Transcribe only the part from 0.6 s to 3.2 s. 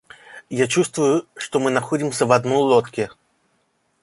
чувствую, что мы находимся в одной лодке.